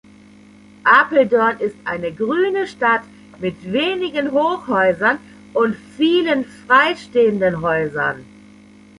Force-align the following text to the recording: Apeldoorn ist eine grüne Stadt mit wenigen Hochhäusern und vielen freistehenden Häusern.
Apeldoorn 0.83 1.59
ist 1.59 1.75
eine 1.85 2.11
grüne 2.11 2.65
Stadt 2.65 3.03
mit 3.37 3.71
wenigen 3.71 4.31
Hochhäusern 4.31 5.19
und 5.53 5.75
vielen 5.95 6.43
freistehenden 6.65 7.61
Häusern. 7.61 8.25